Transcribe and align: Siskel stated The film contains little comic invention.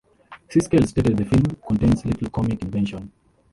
Siskel 0.49 0.87
stated 0.87 1.15
The 1.15 1.25
film 1.25 1.43
contains 1.63 2.03
little 2.03 2.31
comic 2.31 2.63
invention. 2.63 3.11